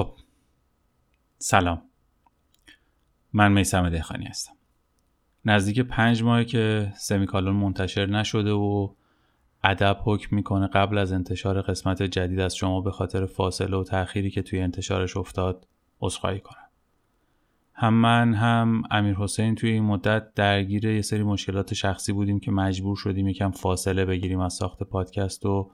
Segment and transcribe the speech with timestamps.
[0.00, 0.12] خب
[1.38, 1.82] سلام.
[3.32, 4.52] من میسم دهخانی هستم.
[5.44, 8.88] نزدیک پنج ماه که سمیکالون منتشر نشده و
[9.64, 14.30] ادب حکم می‌کنه قبل از انتشار قسمت جدید از شما به خاطر فاصله و تأخیری
[14.30, 15.66] که توی انتشارش افتاد
[16.00, 16.68] عذرخواهی کنم.
[17.74, 22.50] هم من هم امیر حسین توی این مدت درگیر یه سری مشکلات شخصی بودیم که
[22.50, 25.70] مجبور شدیم یکم فاصله بگیریم از ساخت پادکست و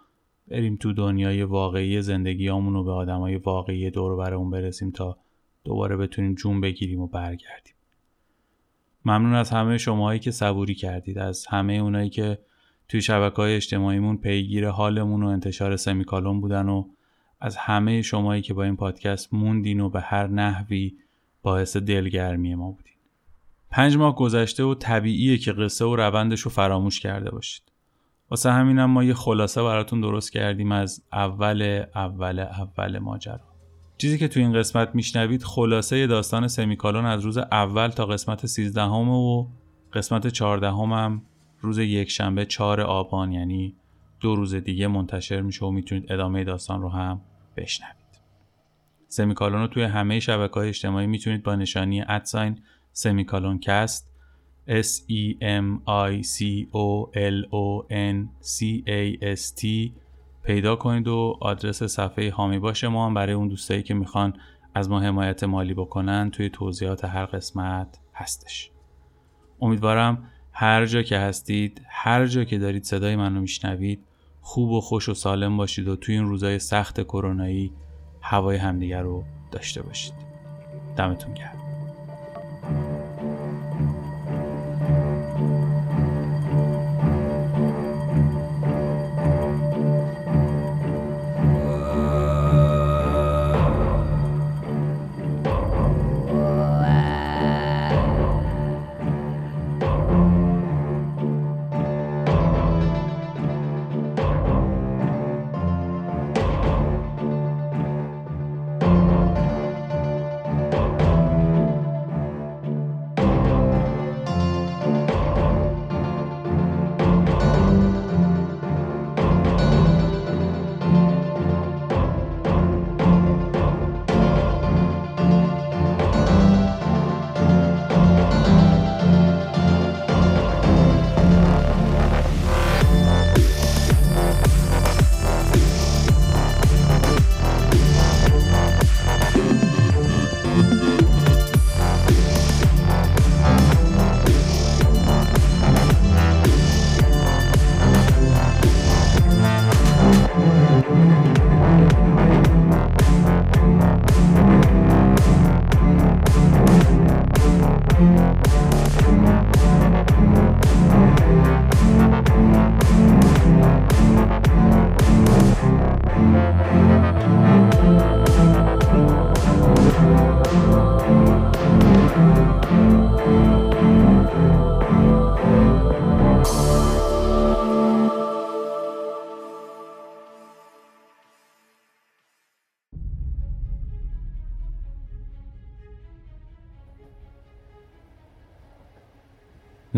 [0.49, 5.19] بریم تو دنیای واقعی زندگیامون و به آدمای واقعی دور برمون برسیم تا
[5.65, 7.75] دوباره بتونیم جون بگیریم و برگردیم.
[9.05, 12.39] ممنون از همه شماهایی که صبوری کردید از همه اونایی که
[12.89, 16.89] توی شبکه های اجتماعیمون پیگیر حالمون و انتشار سمیکالون بودن و
[17.41, 20.97] از همه شمایی که با این پادکست موندین و به هر نحوی
[21.43, 22.95] باعث دلگرمی ما بودین.
[23.71, 27.63] پنج ماه گذشته و طبیعیه که قصه و روندش رو فراموش کرده باشید.
[28.31, 33.41] واسه همینم ما یه خلاصه براتون درست کردیم از اول اول اول ماجرا.
[33.99, 38.83] چیزی که تو این قسمت میشنوید خلاصه داستان سمیکالون از روز اول تا قسمت 13
[38.83, 39.47] و
[39.93, 41.23] قسمت 14 هم
[41.61, 43.75] روز یک شنبه 4 آبان یعنی
[44.21, 47.21] دو روز دیگه منتشر میشه و می‌تونید ادامه داستان رو هم
[47.57, 47.97] بشنوید.
[49.09, 52.59] سمیکالون رو توی همه شبکه های اجتماعی می‌تونید با نشانی ادساین
[52.93, 54.16] سمیکالون کست
[54.69, 59.93] S E M I C O L O N C A S T.
[60.43, 64.33] پیدا کنید و آدرس صفحه حامی باش ما هم برای اون دوستایی که می‌خوان
[64.75, 68.71] از ما حمایت مالی بکنن توی توضیحات هر قسمت هستش.
[69.61, 74.05] امیدوارم هر جا که هستید هر جا که دارید صدای منو میشنوید
[74.41, 77.73] خوب و خوش و سالم باشید و توی این روزای سخت کرونایی
[78.21, 80.15] هوای همدیگر رو داشته باشید.
[80.97, 82.96] دمتون گرم.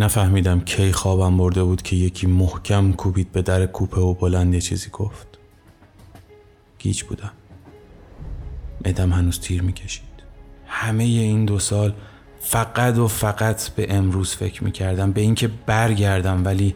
[0.08, 4.60] نفهمیدم کی خوابم برده بود که یکی محکم کوبید به در کوپه و بلند یه
[4.60, 5.38] چیزی گفت.
[6.78, 7.32] گیج بودم.
[8.84, 10.04] ادم هنوز تیر می‌کشید.
[10.66, 11.94] همه این دو سال
[12.41, 16.75] فقط و فقط به امروز فکر می‌کردم به اینکه برگردم ولی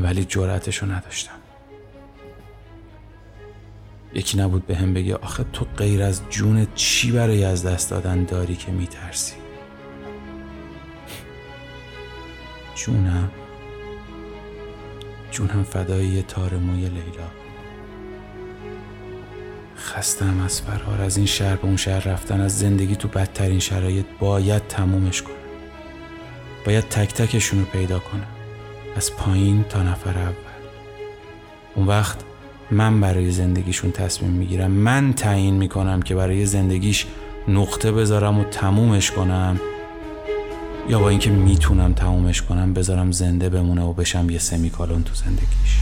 [0.00, 1.38] ولی جرأتشو نداشتم.
[4.14, 8.24] یکی نبود به هم بگه آخه تو غیر از جون چی برای از دست دادن
[8.24, 9.41] داری که میترسی؟
[12.74, 13.30] جونم.
[15.30, 17.28] جونم فدای تار موی لیلا.
[19.76, 24.06] خستم از فرار از این شهر به اون شهر رفتن از زندگی تو بدترین شرایط
[24.20, 25.34] باید تمومش کنم.
[26.66, 28.26] باید تک تکشون رو پیدا کنم.
[28.96, 30.32] از پایین تا نفر اول.
[31.74, 32.18] اون وقت
[32.70, 34.70] من برای زندگیشون تصمیم می‌گیرم.
[34.70, 37.06] من تعیین می‌کنم که برای زندگیش
[37.48, 39.60] نقطه بذارم و تمومش کنم.
[40.88, 45.78] یا با اینکه می‌تونم تمومش کنم بذارم زنده بمونه و بشم یه سمیکالون تو زندگیش.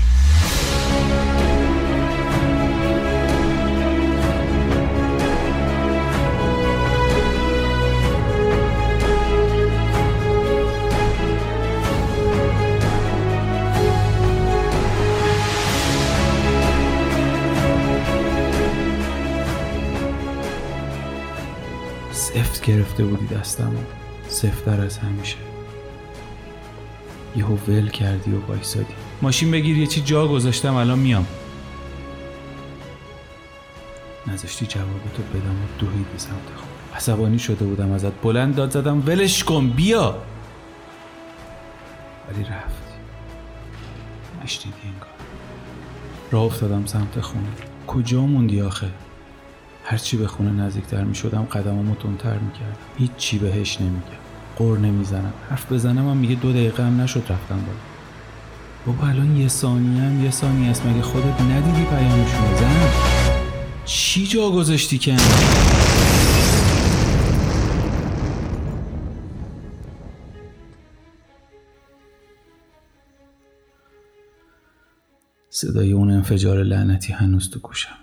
[22.13, 23.73] سفت گرفته بودی دستم.
[24.41, 25.37] سفتر از همیشه.
[27.37, 28.95] یهو ول کردی و وایسادی.
[29.23, 31.27] ماشین بگیر یه چی جا گذاشتم الان میام.
[34.27, 36.97] نذاشتی جوابتو بدم و دویدی سمت خود.
[36.97, 38.13] عصبانی شده بودم ازت.
[38.23, 39.03] بلند داد زدم.
[39.07, 40.19] ولش کن بیا!
[42.29, 42.95] ولی رفتی.
[44.45, 45.09] نشنیدی این کار
[46.31, 47.49] راه افتادم سمت خونه.
[47.87, 48.91] کجا موندی آخه؟
[49.85, 54.30] هرچی به خونه نزدیکتر می شدم قدمامو تندتر می کردم هیچ چی بهش نمیگم.
[54.61, 55.33] قر نمی‌زنم.
[55.51, 57.79] حرف بزنم هم میگه دو دقیقه هم نشد رفتم بالا.
[58.87, 60.87] بابا الان یه ثانیه هم یه ثانیه است.
[60.87, 62.89] مگه خودت ندیدی پیامشون زن.
[63.85, 65.17] چی جا گذاشتی که؟
[75.51, 77.97] صدای اون انفجار لعنتی هنوز تو گوشم.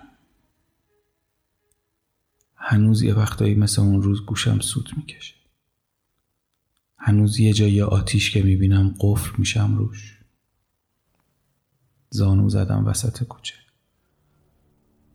[2.56, 5.34] هنوز یه وقتایی مثل اون روز گوشم سوت می‌کشه.
[7.08, 10.18] هنوز یه جایی آتیش که می‌بینم قفل میشم روش.
[12.10, 13.54] زانو زدم وسط کوچه.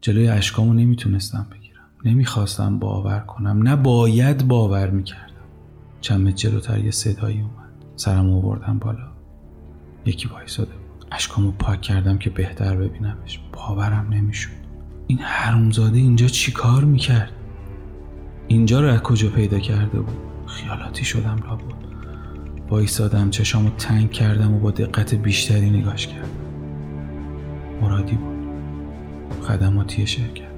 [0.00, 1.89] جلوی اشکامو نمی‌تونستم بگیرم.
[2.05, 3.62] نمی‌خواستم باور کنم.
[3.62, 5.44] نه باید باور می‌کردم.
[6.00, 7.73] چند جلوتر یه صدایی اومد.
[7.97, 9.12] سرم آوردم بالا.
[10.06, 11.06] یکی وایساده بود.
[11.12, 13.41] اشکامو پاک کردم که بهتر ببینمش.
[13.53, 14.62] باورم نمی‌شد.
[15.06, 17.33] این حرومزاده اینجا چیکار می‌کرد؟
[18.49, 21.81] اینجا رو از کجا پیدا کرده بود؟ خیالاتی شدم لابد.
[22.73, 26.29] وایسادم چشامو تنگ کردم و با دقت بیشتری نگاش کردم.
[27.81, 28.37] مرادی بود.
[29.43, 30.53] خدماتی شرکت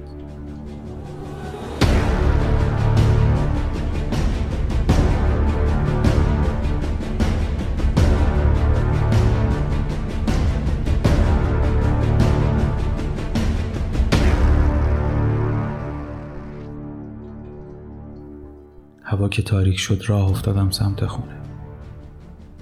[19.03, 21.44] هوا که تاریک شد راه افتادم سمت خونه.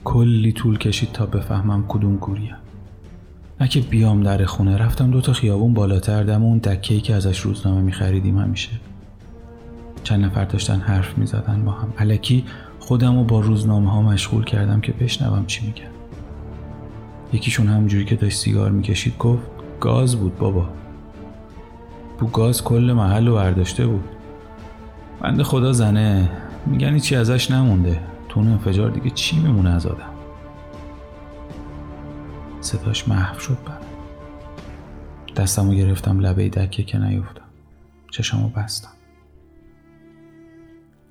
[0.03, 2.55] کلی طول کشید تا بفهمم کدوم گوریم
[3.69, 7.81] که بیام در خونه رفتم دو تا خیابون بالاتر دم اون دکه‌ای که ازش روزنامه
[7.81, 8.69] میخریدیم همیشه.
[10.03, 11.93] چند نفر داشتن حرف می‌زدن با هم.
[11.99, 12.45] علکی
[12.79, 15.89] خودم رو با روزنامه ها مشغول کردم که بشنوم چی میگن
[17.33, 19.43] یکیشون همجوری که داشت سیگار می‌کشید گفت
[19.79, 20.69] گاز بود بابا.
[22.19, 24.03] بو گاز کل محل رو برداشته بود.
[25.21, 26.29] بنده خدا زنه.
[26.65, 27.99] میگن چی ازش نمونده.
[28.33, 30.13] تو انفجار دیگه چی میمونه از آدم؟
[32.61, 33.77] صداش محو شد بر
[35.35, 37.45] دستمو گرفتم لبه دکه که نیفتم
[38.11, 38.89] چشمو بستم.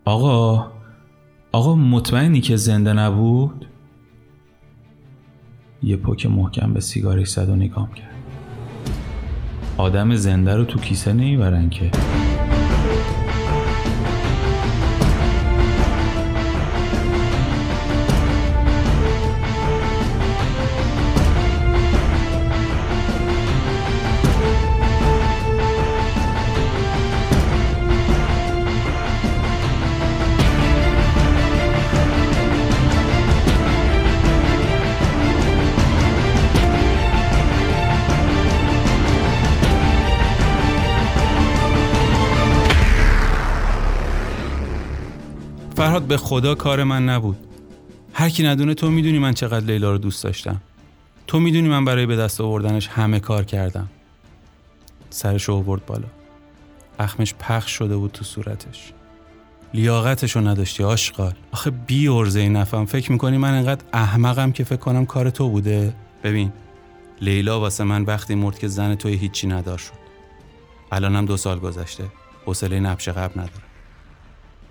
[0.05, 0.73] آقا
[1.53, 3.67] آقا مطمئنی که زنده نبود؟
[5.83, 8.15] یه پک محکم به سیگارش زد و نگام کرد.
[9.77, 11.91] آدم زنده رو تو کیسه نمی‌برن که.
[46.13, 47.39] به خدا کار من نبود.
[48.13, 50.61] هر کی ندونه تو می‌دونی من چقدر لیلا رو دوست داشتم.
[51.27, 53.89] تو می‌دونی من برای به دست آوردنش همه کار کردم.
[55.11, 56.07] سرش رو آورد بالا.
[56.99, 58.93] اخمش پخش شده بود تو صورتش.
[59.75, 61.35] لیاقتشو نداشتی آشغال.
[61.53, 62.87] آخه بی ارزه نفهم.
[62.87, 66.53] فکر می‌کنی من انقدر احمقم که فکر کنم کار تو بوده؟ ببین
[67.21, 70.03] لیلا واسه من وقتی مرد که زن توی هیچی ندار شد.
[70.93, 72.05] الانم دو سال گذشته.
[72.47, 73.72] حوصله نبش قبل نداره.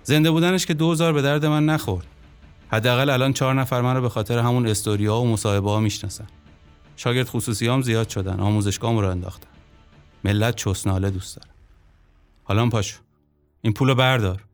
[0.04, 2.06] زنده بودنش که دوزار به درد من نخورد.
[2.68, 6.26] حداقل الان چهار نفر من رو به خاطر همون استوریا و مصاحبه ها می‌شناسن.
[6.96, 9.48] شاگرد خصوصی هم زیاد شدن آموزشگاه رو انداختن.
[10.24, 11.50] ملت چسناله دوست دارن
[12.44, 12.98] حالا پاشو
[13.60, 14.44] این پولو بردار.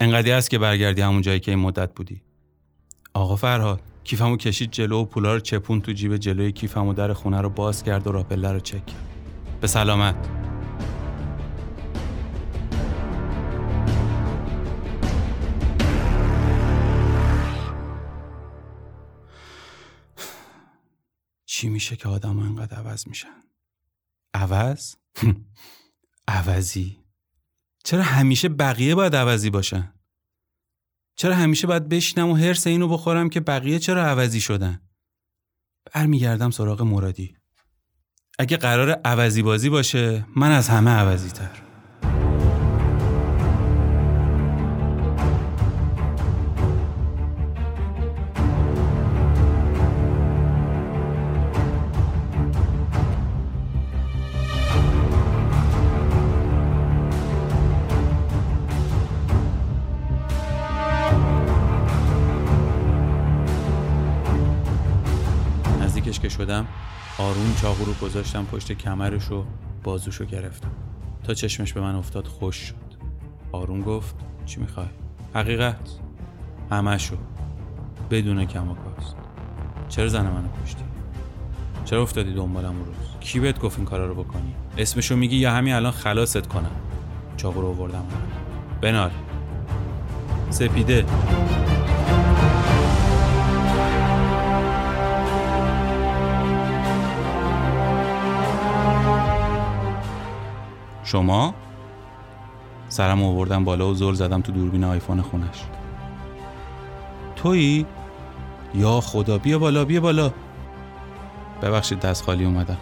[0.00, 2.22] انقدی است که برگردی همون جایی که این مدت بودی.
[3.14, 7.40] آقا فرهاد کیفمو کشید جلو و پولا رو چپون تو جیب جلوی کیفمو در خونه
[7.40, 8.82] رو باز کرد و راپله رو چک
[9.60, 10.53] به سلامت.
[21.64, 23.42] چی میشه که آدم انقدر عوض میشن
[24.34, 24.94] عوض؟
[26.28, 26.98] عوضی
[27.84, 29.94] چرا همیشه بقیه باید عوضی باشن؟
[31.16, 34.80] چرا همیشه باید بشینم و حرس اینو بخورم که بقیه چرا عوضی شدن؟
[35.94, 37.36] برمیگردم سراغ مرادی
[38.38, 41.63] اگه قرار عوضی بازی باشه من از همه عوضی تر
[67.18, 69.44] آروم چاقو رو گذاشتم پشت کمرش و
[69.84, 70.70] بازوشو گرفتم.
[71.24, 72.74] تا چشمش به من افتاد خوش شد.
[73.52, 74.14] آروم گفت
[74.46, 74.86] چی می‌خوای؟
[75.34, 75.90] حقیقت.
[76.70, 77.16] همشو
[78.10, 78.76] بدون کم
[79.88, 80.84] چرا زن منو کشتی؟
[81.84, 85.74] چرا افتادی دنبالم روز؟ کی بهت گفت این کارا رو بکنی؟ اسمشو میگی یا همین
[85.74, 86.70] الان خلاصت کنم؟
[87.36, 88.06] چاقو رو آوردم.
[88.80, 89.10] بنال.
[90.50, 91.04] سپیده.
[101.14, 101.54] شما؟
[102.88, 105.62] سرم آوردم بالا و زل زدم تو دوربین آیفون خونش.
[107.36, 107.86] تویی؟
[108.74, 110.32] یا خدا بیا بالا بیا بالا.
[111.62, 112.76] ببخشید دست خالی اومدم.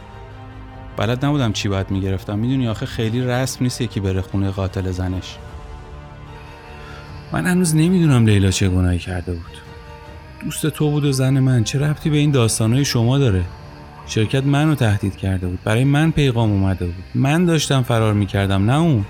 [0.96, 2.38] بلد نبودم چی باید می‌گرفتم.
[2.38, 5.36] می‌دونی آخه خیلی رسم نیست یکی بره خونه قاتل زنش.
[7.32, 9.58] من هنوز نمی‌دونم لیلا چه گناهی کرده بود.
[10.44, 11.64] دوست تو بود و زن من.
[11.64, 13.44] چه ربطی به این داستانهای شما داره؟
[14.06, 15.58] شرکت منو تهدید کرده بود.
[15.64, 17.04] برای من پیغام اومده بود.
[17.14, 19.04] من داشتم فرار می‌کردم نه اون.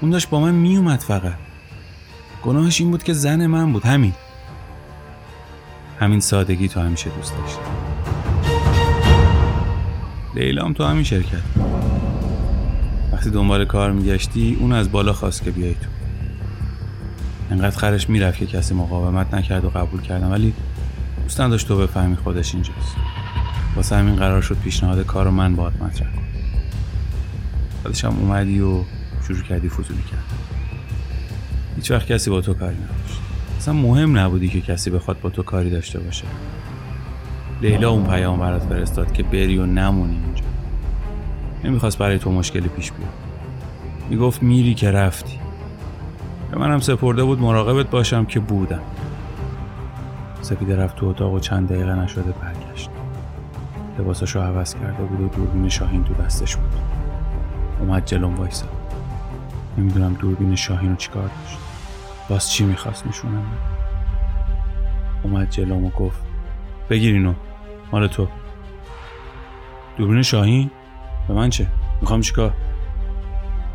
[0.00, 1.34] اون داشت با من میومد فقط.
[2.42, 4.12] گناهش این بود که زن من بود همین.
[6.00, 7.58] همین سادگی تو همیشه دوست داشت
[10.34, 11.42] لیلا هم تو همین شرکت.
[13.12, 15.86] وقتی دنبال کار میگشتی اون از بالا خواست که بیای تو.
[17.50, 20.52] انقدر خرش می‌رفت که کسی مقاومت نکرد و قبول کردم ولی
[21.22, 22.96] دوست نداشت تو بفهمی خودش اینجاست.
[23.76, 26.24] واسه همین قرار شد پیشنهاد کار رو من باید مطرح کنم.
[27.84, 28.80] بعدش هم اومدی و
[29.26, 30.24] شروع کردی فضولی کرد
[31.76, 33.20] هیچ وقت کسی با تو کاری نداشت.
[33.58, 36.24] اصلا مهم نبودی که کسی بخواد با تو کاری داشته باشه.
[37.62, 40.44] لیلا اون پیام برات فرستاد که بری و نمونی اینجا.
[41.64, 43.12] نمی‌خواست برای تو مشکلی پیش بیاد.
[44.10, 45.38] می‌گفت میری که رفتی.
[46.50, 48.80] به منم سپرده بود مراقبت باشم که بودم.
[50.42, 52.90] سپیده رفت تو اتاق و چند دقیقه نشده برگشت.
[53.98, 56.72] لباساشو عوض کرده بود و دوربین شاهین تو دستش بود.
[57.80, 58.66] اومد جلوم وایسا.
[59.78, 61.58] نمی‌دونم دوربین شاهین رو چیکار داشت.
[62.28, 63.46] باز چی می‌خواست میشونم
[65.22, 66.22] اومد جلوم و گفت
[66.90, 67.34] بگیر اینو.
[67.92, 68.28] مال تو.
[69.96, 70.70] دوربین شاهین؟
[71.28, 71.66] به من چه؟
[72.00, 72.52] می‌خوام چیکار؟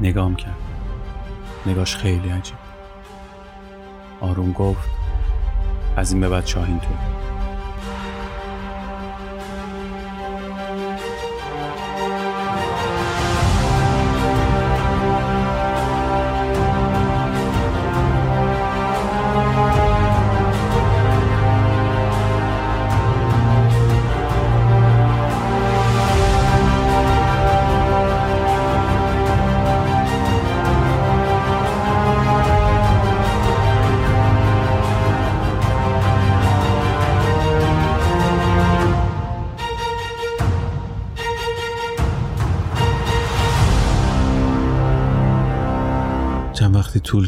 [0.02, 0.56] نگام کرد.
[1.66, 2.58] نگاش خیلی عجیب.
[4.22, 4.90] آروم گفت
[5.96, 6.88] از این به بعد شاهین تو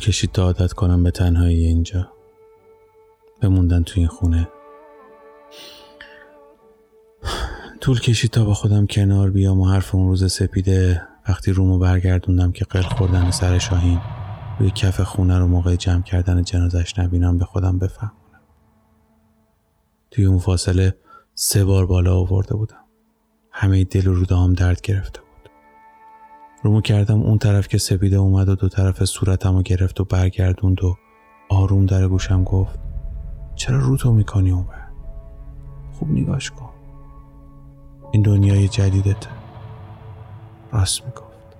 [0.01, 2.11] کشید تا عادت کنم به تنهایی اینجا.
[3.41, 4.47] بموندن تو این خونه.
[7.81, 12.51] طول کشید تا با خودم کنار بیام و حرف اون روز سپیده وقتی رومو برگردوندم
[12.51, 14.01] که قل خوردن سر شاهین
[14.59, 18.41] روی کف خونه رو موقع جمع کردن جنازش نبینم به خودم بفهمونم.
[20.11, 20.95] توی اون فاصله
[21.35, 22.85] سه بار بالا آورده بودم.
[23.51, 25.30] همه دل و رودام درد گرفته بود.
[26.63, 30.97] رومو کردم اون طرف که سپیده اومد و دو طرف صورتم گرفت و برگردوند و
[31.49, 32.79] آروم در گوشم گفت
[33.55, 34.65] چرا رو تو می‌کنی اون؟
[35.93, 36.69] خوب نگاش کن.
[38.11, 39.29] این دنیای جدیدته
[40.71, 41.57] راست می‌گفت.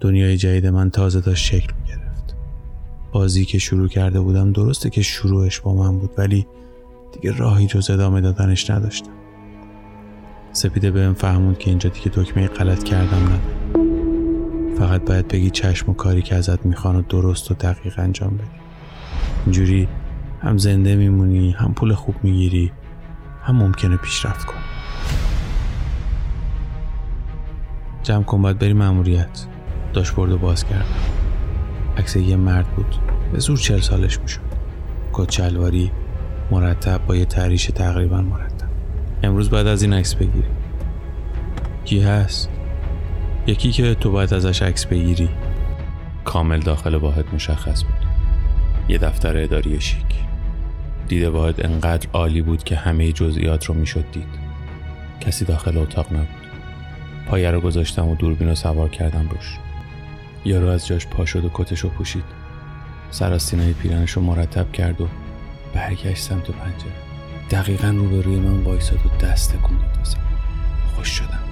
[0.00, 2.36] دنیای جدید من تازه داشت شکل می‌گرفت.
[3.12, 6.46] بازی که شروع کرده بودم درسته که شروعش با من بود ولی
[7.12, 9.12] دیگه راهی جز ادامه دادنش نداشتم.
[10.52, 13.87] سپیده بهم فهموند که اینجا دیگه دکمه غلط کردم ندارم
[14.78, 18.48] فقط باید بگی چشم و کاری که ازت می‌خوان و درست و دقیق انجام بدی.
[19.44, 19.88] اینجوری
[20.42, 22.72] هم زنده میمونی هم پول خوب می‌گیری
[23.42, 24.58] هم ممکنه پیشرفت کن
[28.02, 29.46] جمع کن باید بری مأموریت.
[29.92, 30.84] داشبورد رو باز کردم.
[31.96, 32.94] عکس یه مرد بود.
[33.32, 34.40] به زور چل سالش می‌شد.
[35.12, 35.40] کت
[36.50, 38.68] مرتب با یه تریش تقریبا مرتب.
[39.22, 40.48] امروز باید از این عکس بگیری.
[41.84, 42.50] کی هست؟
[43.48, 45.28] یکی که تو باید ازش عکس بگیری.
[46.24, 48.06] کامل داخل واحد مشخص بود.
[48.88, 50.04] یه دفتر اداری شیک.
[51.08, 54.38] دیده واحد انقدر عالی بود که همه جزئیات رو می‌شد دید.
[55.20, 56.28] کسی داخل اتاق نبود.
[57.26, 59.58] پایه رو گذاشتم و دوربین رو سوار کردم روش.
[60.44, 62.24] یارو از جاش پا شد و کتش رو پوشید.
[63.10, 65.08] سراستینای پیرنش رو مرتب کرد و
[65.74, 66.92] برگشت سمت پنجره.
[67.50, 70.16] دقیقا روبروی من وایساد و دست تکون داد
[70.96, 71.47] خوش شدم.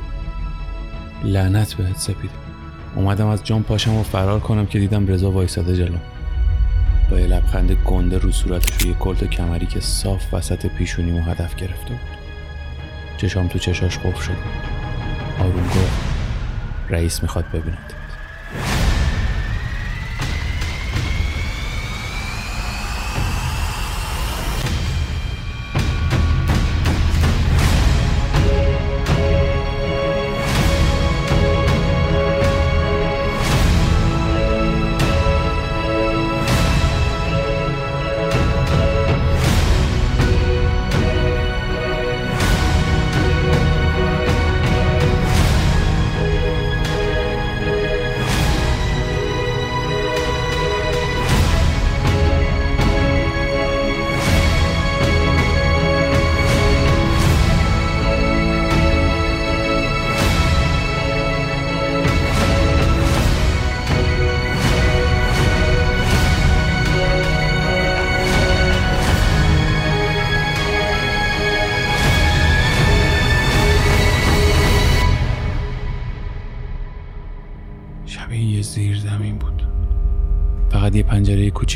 [1.25, 2.31] لعنت بهت سپید.
[2.95, 5.97] اومدم از جام پاشم و فرار کنم که دیدم رضا وایساده جلو.
[7.11, 11.57] با یه لبخند گنده رو صورتش و یه کلت کمری که صاف وسط پیشونیمو هدف
[11.57, 12.01] گرفته بود.
[13.17, 14.37] چشام تو چشاش قفل شد.
[15.41, 16.05] آروم گفت
[16.91, 17.93] رئیس می‌خواد ببیند.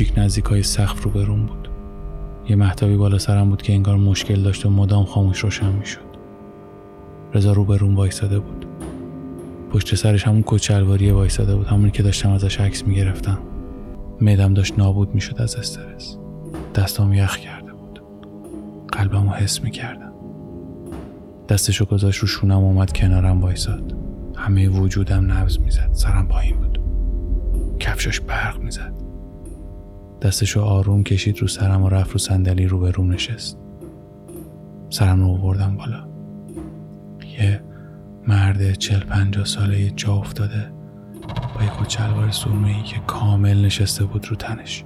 [0.01, 0.63] کوچیک نزدیک های
[1.03, 1.69] رو برون بود.
[2.49, 6.05] یه محتابی بالا سرم بود که انگار مشکل داشت و مدام خاموش روشن می‌شد.
[7.33, 8.65] رضا رو برون وایساده بود.
[9.71, 13.39] پشت سرش همون کچلواری وایساده بود همونی که داشتم ازش عکس می‌گرفتم.
[14.19, 16.17] میدم داشت نابود می‌شد از استرس.
[16.75, 18.01] دستام یخ کرده بود.
[18.91, 20.13] قلبم رو حس می‌کردم.
[21.49, 23.97] دستشو گذاشت رو شونم اومد کنارم وایساد.
[24.35, 26.79] همه وجودم نبز می‌زد سرم پایین بود.
[27.79, 29.00] کفشش برق می‌زد.
[30.21, 33.57] دستشو آروم کشید رو سرم و رفت رو صندلی رو به روم نشست.
[34.89, 36.07] سرم رو آوردم بالا.
[37.39, 37.61] یه
[38.27, 40.71] مرد چل پنجاه ساله جا افتاده
[41.55, 44.83] با یه کچلوار سرمه ای که کامل نشسته بود رو تنش.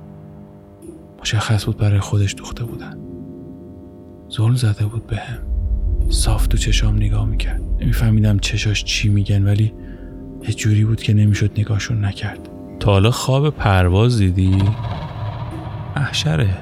[1.22, 2.98] مشخص بود برای خودش دوخته بودن.
[4.30, 5.38] زل زده بود به هم.
[6.10, 7.62] صاف تو چشام نگاه می‌کرد.
[7.82, 9.74] نمیفهمیدم چشاش چی میگن ولی
[10.48, 12.50] یه جوری بود که نمی‌شد نگاهشون نکرد.
[12.80, 14.58] تا حالا خواب پرواز دیدی؟
[15.96, 16.58] احشره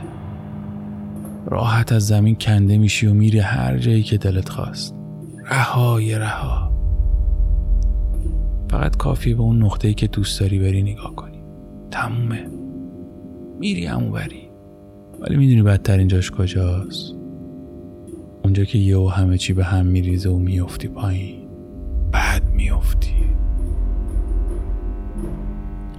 [1.46, 4.96] راحت از زمین کنده میشی و میری هر جایی که دلت خواست.
[5.46, 6.74] رهای رها.
[8.72, 11.44] فقط کافی به اون نقطه‌ای که دوست داری بری نگاه کنی.
[11.92, 12.48] تمومه.
[13.60, 14.50] میری همو بری
[15.20, 17.16] ولی می‌دونی بدترین جاش کجاست.
[18.44, 21.50] اونجا که یهو همه چی به هم میریزه و میافتی پایین.
[22.12, 23.23] بعد میافتی.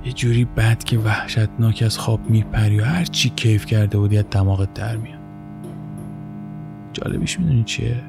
[0.04, 4.24] یه جوری بد که وحشتناک از خواب میپری و هر چی کیف کرده بودی از
[4.30, 5.18] دماغت در میاد.
[6.92, 8.02] جالبیش می‌دونی چیه؟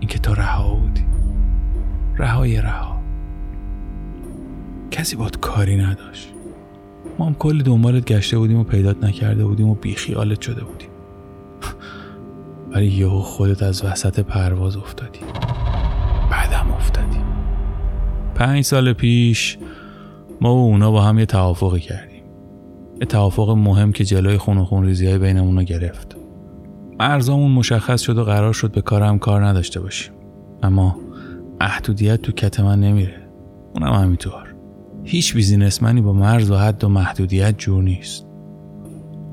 [0.00, 1.04] اینکه تو رها بودی.
[2.16, 3.02] رهای رها.
[4.90, 6.32] کسی باد کاری نداشت.
[7.18, 10.88] ما هم کلی دنبالت گشته بودیم و پیدات نکرده بودیم و بیخیالت شده بودیم.
[12.70, 15.20] ولی یهو خودت از وسط پرواز افتادی.
[16.30, 17.18] بعدم افتادی.
[18.34, 19.58] پنج سال پیش
[20.40, 22.22] ما و اونا با هم یه توافقی کردیم.
[23.00, 26.16] یه توافق مهم که جلوی خون و خون ریزی های بینمون رو گرفت.
[27.00, 30.12] مرزامون مشخص شد و قرار شد به کارم کار نداشته باشیم.
[30.62, 30.96] اما
[31.60, 33.28] محدودیت تو کت من نمیره.
[33.74, 34.54] اونم همینطور.
[35.04, 38.26] هیچ بیزینسمنی با مرز و حد و محدودیت جور نیست.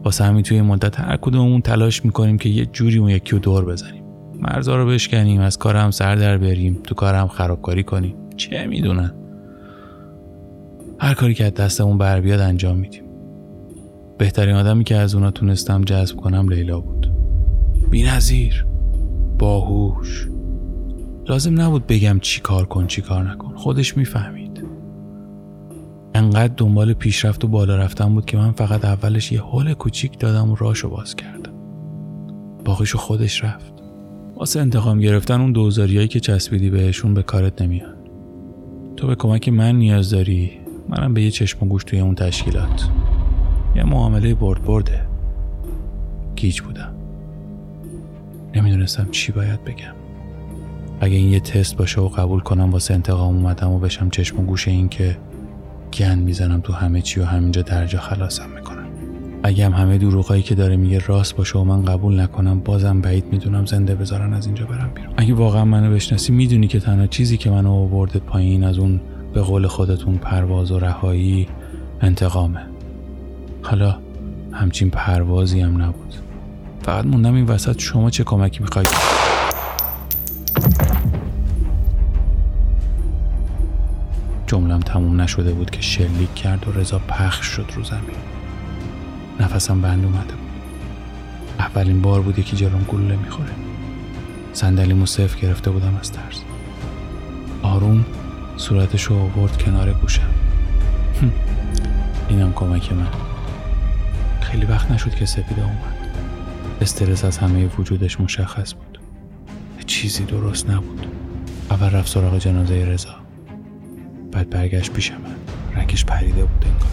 [0.03, 3.65] واسه همین توی مدت هر کدوممون تلاش می‌کنیم که یه جوری اون یکی رو دور
[3.65, 4.03] بزنیم.
[4.39, 8.15] مرزا رو بشکنیم از کارم سر در بریم تو کارم خرابکاری کنیم.
[8.37, 9.13] چه می‌دونن؟
[11.01, 13.03] هر کاری که از دستمون بر بیاد انجام میدیم.
[14.17, 17.11] بهترین آدمی که از اونا تونستم جذب کنم لیلا بود.
[17.93, 18.65] نظیر
[19.39, 20.27] باهوش.
[21.27, 23.55] لازم نبود بگم چی کار کن چی کار نکن.
[23.55, 24.63] خودش می‌فهمید.
[26.15, 30.51] انقدر دنبال پیشرفت و بالا رفتن بود که من فقط اولش یه حل کوچیک دادم
[30.51, 31.53] و راشو باز کردم.
[32.65, 33.73] باقیشو خودش رفت.
[34.35, 37.95] واسه انتقام گرفتن اون دوزاریایی که چسبیدی بهشون به کارت نمیان
[38.97, 42.89] تو به کمک من نیاز داری؟ منم به یه چشم و گوش توی اون تشکیلات.
[43.75, 45.05] یه معامله برد برده
[46.35, 46.93] گیج بودم.
[48.55, 49.93] نمی‌دونستم چی باید بگم.
[51.01, 54.43] اگه این یه تست باشه و قبول کنم واسه انتقام اومدم و بشم چشم و
[54.43, 55.17] گوش این که
[55.93, 58.85] گن می‌زنم تو همه چی و همینجا درجا خلاصم می‌کنم.
[59.43, 63.25] اگه هم همه دروغایی که داره میگه راست باشه و من قبول نکنم بازم بعید
[63.31, 65.13] می‌دونم زنده بذارن از اینجا برم بیرون.
[65.17, 69.01] اگه واقعا منو بشناسی می‌دونی که تنها چیزی که منو آورده پایین از اون
[69.33, 71.47] به قول خودتون پرواز و رهایی
[72.01, 72.59] انتقامه.
[73.61, 73.97] حالا
[74.51, 76.15] همچین پروازی هم نبود.
[76.83, 78.89] فقط موندم این وسط شما چه کمکی می‌خواید
[84.47, 88.01] جملم تموم نشده بود که شلیک کرد و رضا پخش شد رو زمین.
[89.39, 90.51] نفسم بند اومده بود.
[91.59, 93.51] اولین بار بود یکی جلوم گلوله می‌خوره.
[94.53, 96.41] صندلیمو صفر گرفته بودم از ترس.
[97.61, 98.05] آروم
[98.61, 100.29] صورتش رو آورد کنار گوشم.
[102.29, 103.07] اینم کمک من.
[104.41, 106.17] خیلی وقت نشد که سپیده اومد.
[106.81, 108.99] استرس از همه وجودش مشخص بود.
[109.85, 111.05] چیزی درست نبود.
[111.71, 113.15] اول رفت سراغ جنازه رضا.
[114.31, 115.17] بعد برگشت پیش من.
[115.75, 116.91] رنگش پریده بود انگار.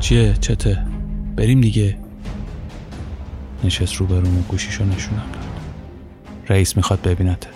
[0.00, 0.86] چیه؟ چته؟
[1.36, 1.98] بریم دیگه.
[3.64, 5.46] نشست رو برون و گوشیشو نشونم داد.
[6.48, 7.48] رئیس می‌خواد ببینته.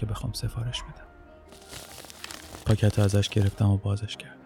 [0.00, 1.06] که بخوام سفارش بدم.
[2.66, 4.36] پاکت رو ازش گرفتم و بازش کردم.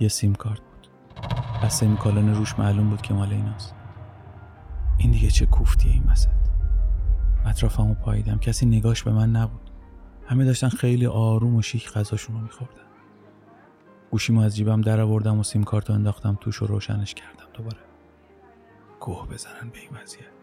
[0.00, 0.88] یه سیم کارت بود.
[1.62, 3.74] از سیم کالون روش معلوم بود که مال ایناست.
[4.98, 6.28] این دیگه چه کوفتیه این وسط.
[7.46, 8.38] اطرافمو پاییدم.
[8.38, 9.70] کسی نگاش به من نبود.
[10.26, 12.82] همه داشتن خیلی آروم و شیک غذاشون رو میخوردن.
[14.10, 17.46] گوشیمو از جیبم در آوردم و سیم کارت رو انداختم توش و روشنش کردم.
[17.54, 17.78] دوباره
[19.00, 20.38] گوه بزنن به این وضعیت.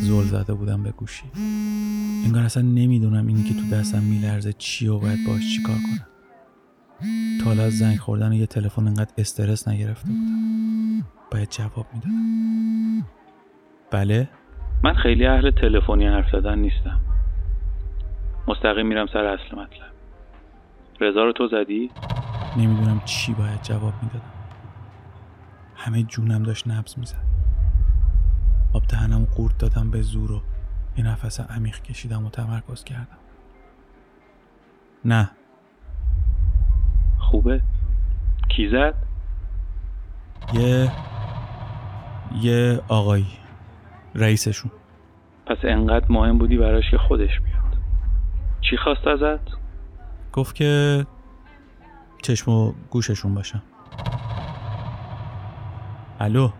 [0.00, 1.24] زل زده بودم به گوشی.
[2.24, 6.06] انگار اصلا نمی‌دونم اینی که تو دستم میلرزه چی و باید باش چیکار کنم.
[7.40, 11.06] تا حالا از زنگ خوردن و یه تلفن انقدر استرس نگرفته بودم.
[11.30, 13.06] باید جواب می‌دادم.
[13.90, 14.28] بله؟
[14.84, 17.00] من خیلی اهل تلفنی حرف زدن نیستم.
[18.48, 19.90] مستقیم میرم سر اصل مطلب.
[21.00, 21.90] رضا رو تو زدی؟
[22.56, 24.32] نمی‌دونم چی باید جواب می‌دادم.
[25.76, 27.24] همه جونم داشت نبز می‌زد.
[28.72, 30.40] آب دهنم قورت دادم به زور و
[30.96, 33.18] یه نفس عمیق کشیدم و تمرکز کردم.
[35.04, 35.30] نه.
[37.18, 37.62] خوبه؟
[38.48, 38.94] کی زد؟
[40.54, 40.92] یه
[42.40, 43.26] یه آقایی
[44.14, 44.70] رئیسشون.
[45.46, 47.78] پس انقدر مهم بودی براش که خودش بیاد.
[48.60, 49.60] چی خواست ازت؟
[50.32, 51.06] گفت که
[52.22, 53.62] چشم و گوششون باشم
[56.20, 56.50] الو؟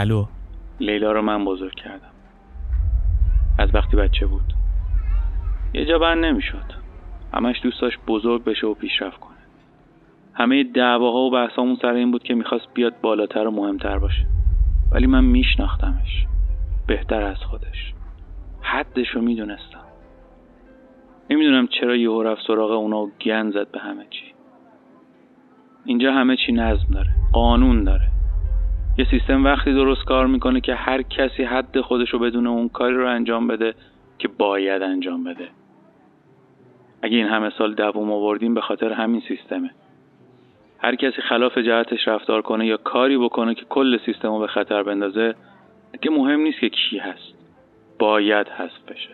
[0.00, 0.26] الو.
[0.80, 2.10] لیلا رو من بزرگ کردم.
[3.58, 4.54] از وقتی بچه بود.
[5.74, 6.64] یه جا بند نمی‌شد.
[7.34, 9.36] همش دوست داشت بزرگ بشه و پیشرفت کنه.
[10.34, 14.26] همه دعواها و بحثامون سر این بود که می‌خواست بیاد بالاتر و مهمتر باشه.
[14.92, 16.26] ولی من میشناختمش.
[16.86, 17.94] بهتر از خودش.
[18.62, 19.84] حدش رو می‌دونستم.
[21.30, 24.34] نمی‌دونم چرا یهو رفت سراغ اونا و گن زد به همه چی.
[25.84, 27.10] اینجا همه چی نظم داره.
[27.32, 28.08] قانون داره.
[29.00, 32.94] یه سیستم وقتی درست کار می‌کنه که هر کسی حد خودش رو بدون اون کاری
[32.94, 33.74] رو انجام بده
[34.18, 35.48] که باید انجام بده.
[37.02, 39.70] اگه این همه سال دووم آوردیم به خاطر همین سیستمه.
[40.78, 44.82] هر کسی خلاف جهتش رفتار کنه یا کاری بکنه که کل سیستم رو به خطر
[44.82, 45.34] بندازه
[45.92, 47.34] دیگه مهم نیست که کی هست.
[47.98, 49.10] باید هست بشه.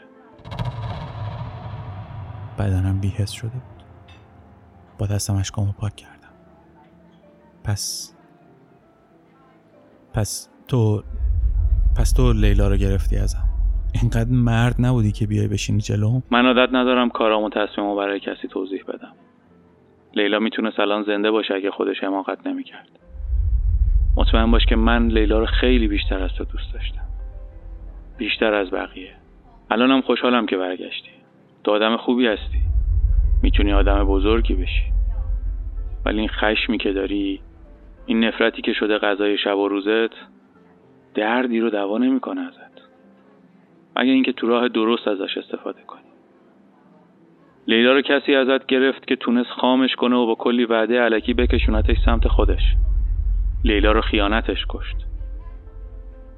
[2.59, 4.13] بدنم بیهست شده بود.
[4.99, 6.35] با دستم اشکامو پاک کردم.
[7.65, 8.16] پس
[10.17, 11.03] پس تو
[11.99, 13.49] پس تو لیلا رو گرفتی ازم.
[14.03, 18.85] اینقدر مرد نبودی که بیای بشینی جلو؟ من عادت ندارم کارامو تصمیمو برای کسی توضیح
[18.89, 19.13] بدم.
[20.15, 22.89] لیلا می‌تونه الان زنده باشه اگه خودش حماقت نمی‌کرد.
[24.17, 27.07] مطمئن باش که من لیلا رو خیلی بیشتر از تو دوست داشتم.
[28.19, 29.15] بیشتر از بقیه.
[29.71, 31.11] الانم خوشحالم که برگشتی.
[31.65, 32.61] تو آدم خوبی هستی.
[33.43, 34.93] می‌تونی آدم بزرگی بشی.
[36.05, 37.41] ولی این خشمی که داری
[38.07, 40.15] این نفرتی که شده غذای شب و روزت
[41.15, 42.81] دردی رو دوا نمی‌کنه ازت.
[43.97, 46.01] مگه اینکه تو راه درست ازش استفاده کنی.
[47.69, 51.97] لیلا رو کسی ازت گرفت که تونست خامش کنه و با کلی وعده علکی بکشونتش
[52.05, 52.63] سمت خودش.
[53.65, 54.97] لیلا رو خیانتش کشت.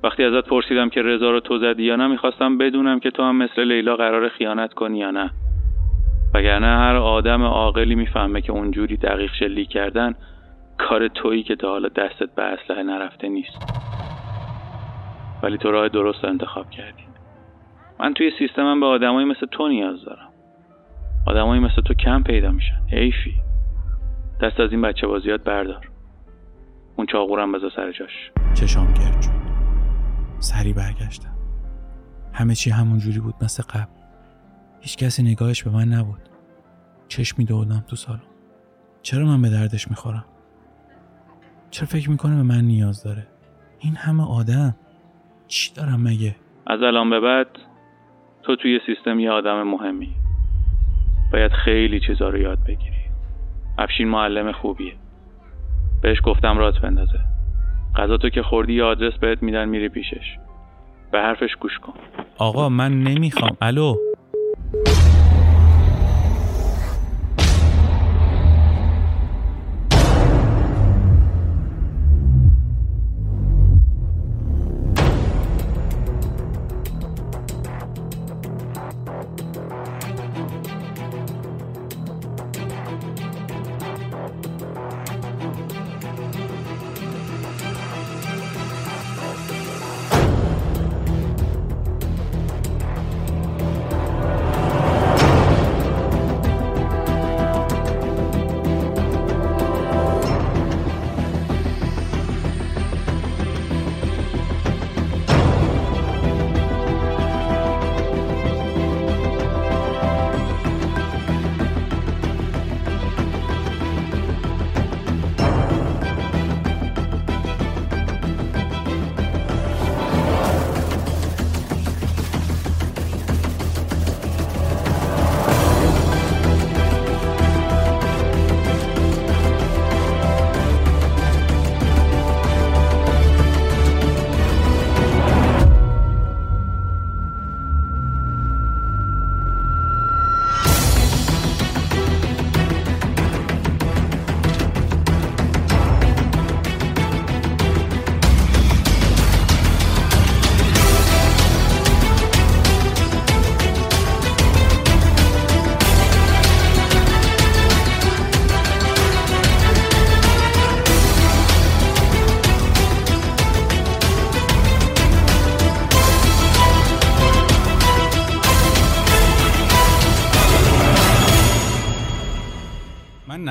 [0.04, 3.36] وقتی ازت پرسیدم که رضا رو تو زدی یا نه می‌خواستم بدونم که تو هم
[3.36, 5.30] مثل لیلا قرار خیانت کنی یا نه.
[6.34, 10.14] وگرنه هر آدم عاقلی می‌فهمه که اونجوری دقیق شلی کردن
[10.78, 13.58] کار تویی که تا حالا دستت به اسلحه نرفته نیست.
[15.42, 17.02] ولی تو راه درست انتخاب کردی.
[18.00, 20.28] من توی سیستمم به آدمایی مثل تو نیاز دارم.
[21.26, 22.80] آدمایی مثل تو کم پیدا میشن.
[22.90, 23.34] حیفی.
[24.42, 25.90] دست از این بچه بازیات بردار.
[26.96, 28.30] اون چاقورم بذار سر جاش.
[28.54, 29.30] چشام گرد شد.
[30.38, 31.34] سری برگشتم.
[32.32, 33.92] همه چی همون جوری بود مثل قبل.
[34.80, 36.20] هیچ کسی نگاهش به من نبود.
[37.08, 38.20] چشم میدودم تو سالن.
[39.02, 40.24] چرا من به دردش می‌خورم؟
[41.70, 43.26] چرا فکر می‌کنه به من نیاز داره؟
[43.78, 44.74] این همه آدم.
[45.48, 47.46] چی دارم مگه؟ از الان به بعد
[48.42, 50.14] تو توی سیستم یه آدم مهمی.
[51.32, 53.04] باید خیلی چیزا رو یاد بگیری.
[53.78, 54.92] افشین معلم خوبیه.
[56.02, 57.18] بهش گفتم رات بندازه.
[57.96, 60.38] غذا تو که خوردی یه آدرس بهت میدن میری پیشش.
[61.12, 61.92] به حرفش گوش کن.
[62.38, 63.56] آقا من نمی‌خوام.
[63.60, 63.94] الو؟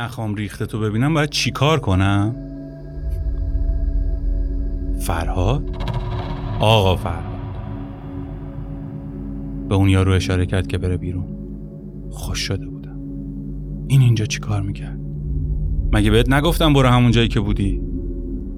[0.08, 2.36] نخوام ریخته تو ببینم باید چیکار کنم؟
[5.00, 5.64] فرهاد؟
[6.60, 7.40] آقا فرهاد.
[9.70, 11.26] به اون یارو اشاره کرد که بره بیرون.
[12.12, 13.00] خوش شده بودم.
[13.88, 15.00] این اینجا چیکار می‌کرد؟
[15.94, 17.82] مگه بهت نگفتم برو همون جایی که بودی؟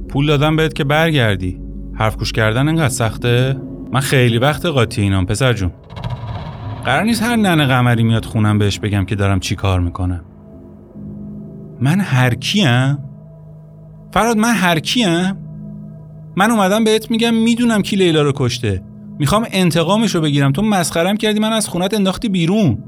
[0.09, 1.61] پول دادم بهت که برگردی.
[1.93, 3.57] حرف گوش کردن انقدر سخته؟
[3.93, 5.71] من خیلی وقت قاطی اینام پسر جون.
[6.85, 10.25] قرار نیست هر ننه قمری میاد خونم بهش بگم که دارم چی کار می‌کنم.
[11.81, 12.97] من هر کیم؟
[14.13, 15.37] فراد من هر کیم؟
[16.35, 18.83] من اومدم بهت میگم می‌دونم کی لیلا رو کشته.
[19.19, 20.51] می‌خوام انتقامش رو بگیرم.
[20.51, 22.83] تو مسخرم کردی من از خونت انداختی بیرون.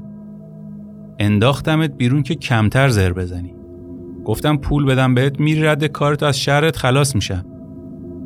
[1.18, 3.54] انداختمت بیرون که کمتر زر بزنی.
[4.24, 7.44] گفتم پول بدم بهت میری رد کارت از شهرت خلاص میشم.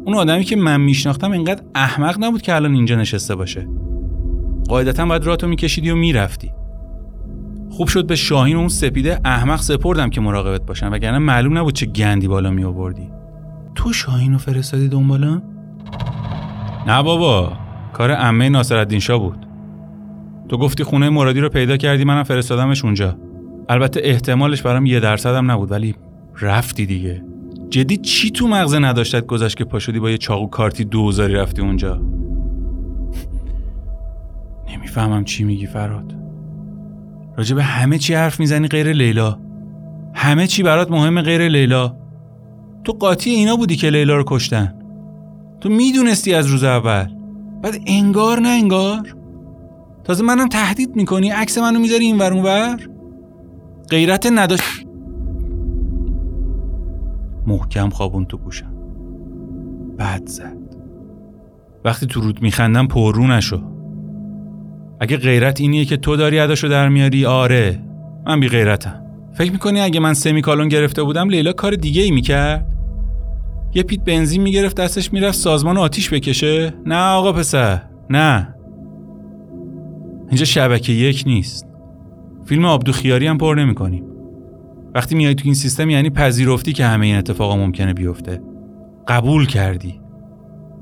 [0.04, 3.68] اون آدمی که من میشناختم اینقدر احمق نبود که الان اینجا نشسته باشه.
[4.68, 6.52] قاعدتا باید راتو میکشیدی و می‌رفتی.
[7.76, 11.74] خوب شد به شاهین و اون سپیده احمق سپردم که مراقبت باشم وگرنه معلوم نبود
[11.74, 13.10] چه گندی بالا می آوردی
[13.74, 15.42] تو شاهین رو فرستادی دنبالم
[16.86, 17.52] نه بابا
[17.92, 19.46] کار عمه ناصرالدین شاه بود.
[20.48, 23.16] تو گفتی خونه مرادی رو پیدا کردی منم فرستادمش اونجا.
[23.68, 25.94] البته احتمالش برام یه درصدم نبود ولی
[26.40, 27.24] رفتی دیگه.
[27.70, 32.00] جدی چی تو مغزه نداشتت گذشت که پاشدی با یه چاقو کارتی دوزاری رفتی اونجا؟
[34.72, 36.25] نمی‌فهمم چی میگی فراد.
[37.36, 39.38] راجع به همه چی حرف می‌زنی غیر لیلا.
[40.14, 41.96] همه چی برات مهم غیر لیلا.
[42.84, 44.74] تو قاطی اینا بودی که لیلا رو کشتن.
[45.60, 47.06] تو می‌دونستی از روز اول.
[47.62, 49.16] بعد انگار نه انگار.
[50.04, 52.88] تازه منم تهدید می‌کنی عکس منو می‌ذاری این ور ور.
[53.90, 54.86] غیرت نداشت.
[57.46, 58.72] محکم خوابون تو گوشم.
[59.98, 60.56] بد زد.
[61.84, 63.75] وقتی تو رود میخندم پررو نشو.
[65.00, 67.82] اگه غیرت اینیه که تو داری اداشو در میاری آره.
[68.26, 69.02] من بی غیرتم.
[69.34, 72.66] فکر می‌کنی اگه من سمیکالون گرفته بودم لیلا کار دیگه ای می‌کرد؟
[73.74, 78.54] یه پیت بنزین می‌گرفت دستش می‌رفت سازمان آتیش بکشه؟ نه آقا پسر نه.
[80.28, 81.66] اینجا شبکه یک نیست.
[82.44, 84.04] فیلم آبدو خیاری هم پر نمی‌کنیم.
[84.94, 88.40] وقتی میای تو این سیستم یعنی پذیرفتی که همه این اتفاقا ممکنه بیفته.
[89.08, 90.00] قبول کردی.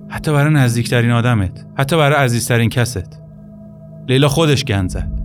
[0.08, 1.66] حتی برای نزدیکترین آدمت.
[1.78, 3.20] حتی برای عزیزترین کست.
[4.08, 5.20] لیلا خودش گند زد.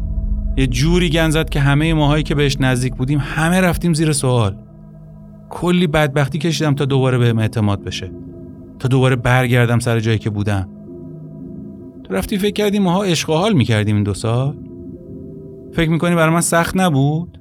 [0.58, 4.56] یه جوری گند زد که همه ماهایی که بهش نزدیک بودیم همه رفتیم زیر سوال.
[5.50, 8.12] کلی بدبختی کشیدم تا دوباره بهم اعتماد بشه.
[8.80, 10.70] تا دوباره برگردم سر جایی که بودم.
[12.10, 14.58] رفتی فکر کردی ماها عشق و حال می‌کردیم این دو سال؟
[15.74, 17.39] فکر می‌کنی برای من سخت نبود؟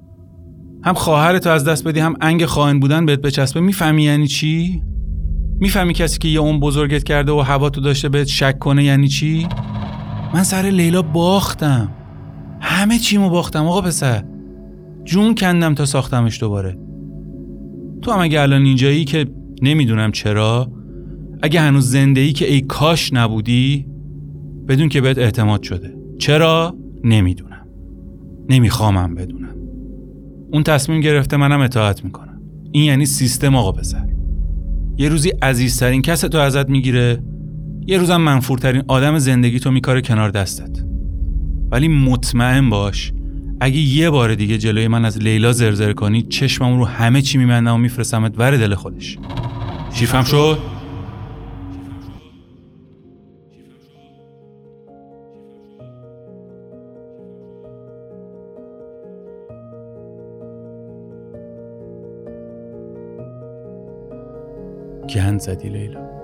[0.85, 3.61] هم خواهرتو از دست بدی هم انگ خائن بودن بهت بچسبه.
[3.61, 4.83] می‌فهمی یعنی چی؟
[5.61, 9.09] می‌فهمی کسی که یه اون بزرگت کرده و هوا تو داشته بهت شک کنه یعنی
[9.09, 9.49] چی؟
[10.35, 11.93] من سر لیلا باختم.
[12.61, 14.25] همه چیمو باختم آقا پسر.
[15.05, 16.79] جون کندم تا ساختمش دوباره.
[18.03, 19.27] تو هم اگه الان اینجایی که
[19.63, 20.73] نمی‌دونم چرا
[21.43, 23.87] اگه هنوز زنده ای که ای کاش نبودی
[24.69, 25.95] بدون که بهت اعتماد شده.
[26.19, 27.67] چرا؟ نمی‌دونم.
[28.49, 29.55] نمیخوامم بدونم.
[30.53, 32.41] اون تصمیم گرفته منم اطاعت می‌کنم.
[32.73, 34.09] این یعنی سیستم آقا پسر.
[34.99, 37.23] یه روزی عزیزترین کس تو ازت می‌گیره.
[37.91, 40.85] یه روزم منفورترین آدم زندگی تو میکاره کنار دستت.
[41.71, 43.13] ولی مطمئن باش
[43.61, 47.75] اگه یه بار دیگه جلوی من از لیلا زرزر کنی چشمم رو همه چی میبندم
[47.75, 49.19] و میفرستمت ور دل خودش.
[49.93, 50.59] شیفم شد؟
[65.15, 66.18] گند زدی لیلا.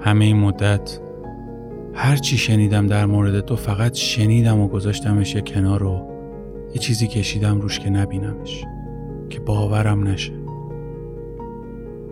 [0.00, 1.00] همه این مدت
[1.94, 6.10] هر چی شنیدم در مورد تو فقط شنیدم و گذاشتمش کنار و
[6.74, 8.64] یه چیزی کشیدم روش که نبینمش
[9.30, 10.32] که باورم نشه.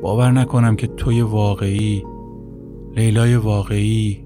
[0.02, 2.04] باور نکنم که توی واقعی
[2.96, 4.24] لیلای واقعی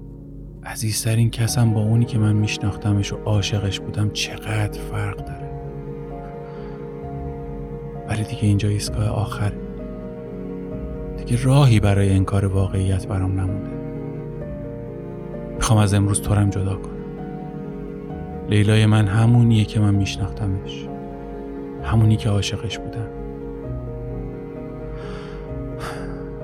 [0.65, 5.49] عزیزترین کسم با اونی که من میشناختمش و عاشقش بودم چقدر فرق داره.
[8.09, 9.62] ولی دیگه اینجا ایستگاه آخره.
[11.25, 13.69] دیگه راهی برای انکار واقعیت برام نمونده.
[15.55, 16.93] می‌خوام از امروز تورم جدا کنم.
[18.49, 20.87] لیلای من همونیه که من میشناختمش.
[21.83, 23.07] همونی که عاشقش بودم.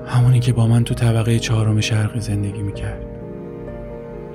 [0.06, 3.06] همونی که با من تو طبقه چهارم شرقی زندگی می‌کرد.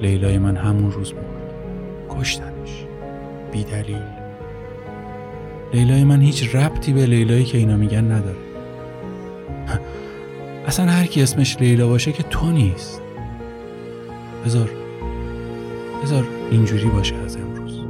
[0.02, 1.54] لیلای من همون روز مرد.
[2.10, 2.86] کشتنش.
[3.52, 4.02] بی دلیل
[5.74, 8.36] لیلای من هیچ ربطی به لیلایی که اینا میگن نداره.
[10.68, 13.02] اصلا هر کی اسمش لیلا باشه که تو نیست.
[14.46, 14.70] بذار
[16.04, 17.85] بذار اینجوری باشه از امروز.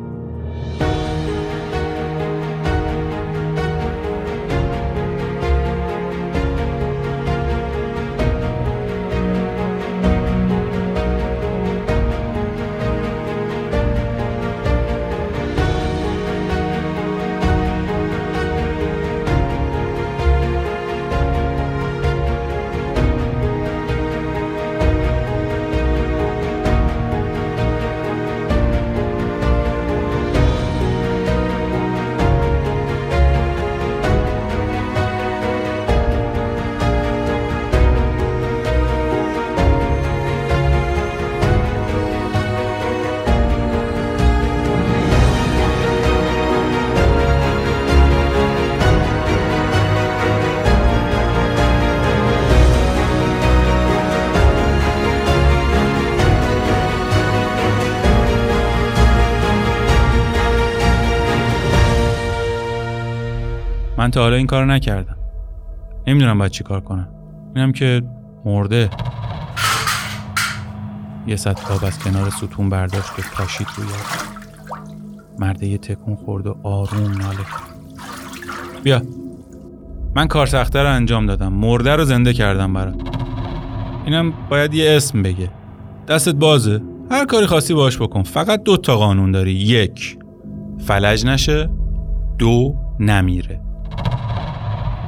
[64.15, 65.17] تا حالا این کار نکردم.
[66.07, 67.07] نمی‌دونم باید چی کار کنم.
[67.55, 68.01] اینم که
[68.45, 68.89] مرده.
[71.27, 73.87] یه سطح آب از کنار ستون برداشت و کشید روی
[75.39, 77.37] مرده یه تکون خورد و آروم ناله
[78.83, 79.01] بیا.
[80.15, 81.53] من کار سخته رو انجام دادم.
[81.53, 82.95] مرده رو زنده کردم برات.
[84.05, 85.49] اینم باید یه اسم بگه.
[86.07, 86.81] دستت بازه.
[87.11, 88.23] هر کاری خاصی باش بکن.
[88.23, 89.53] فقط دو تا قانون داری.
[89.53, 90.17] یک
[90.79, 91.69] فلج نشه.
[92.37, 93.64] دو نمیره.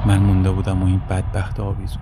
[0.06, 2.02] من مونده بودم و این بدبخت آویزون.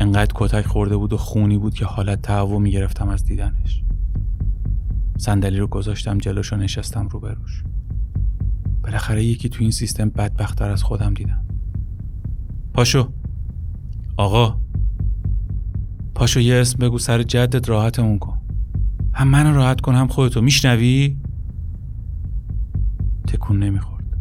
[0.00, 3.84] انقدر کتک خورده بود و خونی بود که حالت تهوع می‌گرفتم از دیدنش.
[5.18, 7.64] صندلی رو گذاشتم جلوش و نشستم روبروش.
[8.82, 11.44] بالاخره یکی تو این سیستم بدبختتر از خودم دیدم.
[12.74, 13.12] پاشو.
[14.16, 14.60] آقا.
[16.14, 18.38] پاشو یه اسم بگو سر جدت راحتمون کن.
[19.12, 20.40] هم منو راحت کن هم خودتو.
[20.40, 21.16] میشنوی؟
[23.26, 24.18] تکون نمی‌خورد.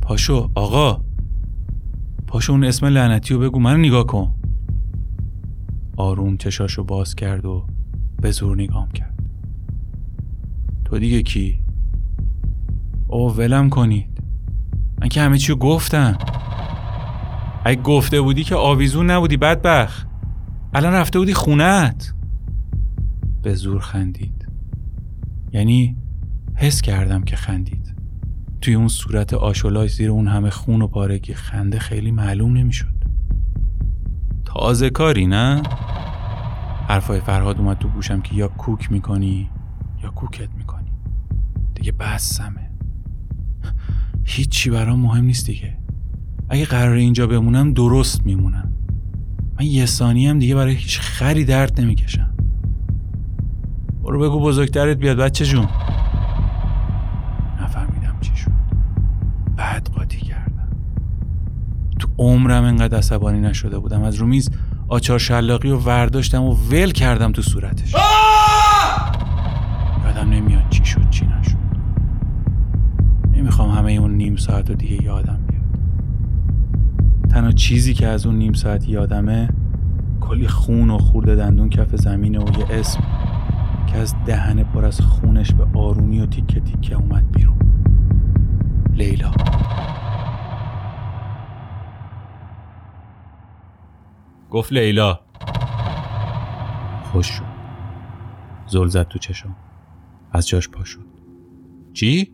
[0.00, 1.11] پاشو آقا.
[2.32, 4.34] پاشو اون اسم لعنتی رو بگو منو نگاه کن.
[5.96, 7.66] آروم چشاشو باز کرد و
[8.22, 9.22] به زور نگام کرد.
[10.84, 11.58] تو دیگه کی؟
[13.08, 14.22] او ولم کنید.
[15.00, 16.18] من که همه چیو گفتم.
[17.64, 20.06] اگه گفته بودی که آویزون نبودی بدبخ
[20.74, 22.14] الان رفته بودی خونت
[23.42, 24.48] به زور خندید.
[25.52, 25.96] یعنی
[26.54, 27.94] حس کردم که خندید.
[28.62, 32.94] توی اون صورت آشولای زیر اون همه خون و پارگی خنده خیلی معلوم نمی‌شد.
[34.44, 35.62] تازه کاری نه؟
[36.88, 39.50] حرفای فرهاد اومد تو گوشم که یا کوک می‌کنی
[40.02, 40.92] یا کوکت می‌کنی.
[41.74, 42.70] دیگه بسمه.
[44.24, 45.78] هیچی برام مهم نیست دیگه.
[46.48, 48.72] اگه قرار اینجا بمونم درست میمونم.
[49.60, 52.36] من یه ثانی هم دیگه برای هیچ خری درد نمی‌کشم.
[54.02, 55.68] برو بگو بزرگترت بیاد بچه جون
[57.62, 58.52] نفهمیدم چی شد
[59.56, 60.68] بعد قاطی کردم
[61.98, 64.02] تو عمرم انقدر عصبانی نشده بودم.
[64.02, 64.50] از رو میز
[64.88, 67.94] آچار شلاقی و ورداشتم و ول کردم تو صورتش.
[70.04, 71.56] یادم نمیاد چی شد چی نشد.
[73.32, 75.62] نمی‌خوام همه اون نیم ساعت رو دیگه یادم بیاد.
[77.30, 79.48] تنها چیزی که از اون نیم ساعت یادمه
[80.20, 83.00] کلی خون و خورده دندون کف زمینه و یه اسم
[83.86, 87.56] که از دهن پر از خونش به آرومی و تیکه تیکه اومد بیرون.
[88.94, 89.30] لیلا.
[94.52, 95.20] گفت لیلا.
[97.04, 97.44] خوش شد.
[98.66, 99.56] زل زد تو چشم
[100.32, 101.06] از جاش پا شد.
[101.92, 102.32] چی؟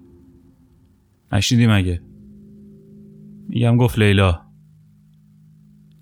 [1.32, 2.02] نشنیدی مگه؟
[3.48, 4.40] میگم گفت لیلا.